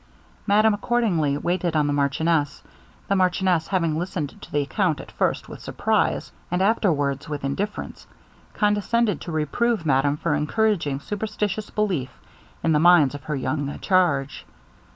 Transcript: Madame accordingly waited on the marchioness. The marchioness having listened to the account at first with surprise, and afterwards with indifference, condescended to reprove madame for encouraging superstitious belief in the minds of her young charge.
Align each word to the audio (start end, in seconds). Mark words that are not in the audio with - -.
Madame 0.47 0.73
accordingly 0.73 1.37
waited 1.37 1.75
on 1.75 1.85
the 1.85 1.93
marchioness. 1.93 2.63
The 3.07 3.15
marchioness 3.15 3.67
having 3.67 3.99
listened 3.99 4.41
to 4.41 4.51
the 4.51 4.63
account 4.63 4.99
at 4.99 5.11
first 5.11 5.47
with 5.47 5.59
surprise, 5.61 6.31
and 6.49 6.59
afterwards 6.59 7.29
with 7.29 7.43
indifference, 7.45 8.07
condescended 8.55 9.21
to 9.21 9.31
reprove 9.31 9.85
madame 9.85 10.17
for 10.17 10.33
encouraging 10.33 11.01
superstitious 11.01 11.69
belief 11.69 12.09
in 12.63 12.71
the 12.71 12.79
minds 12.79 13.13
of 13.13 13.25
her 13.25 13.35
young 13.35 13.77
charge. 13.77 14.47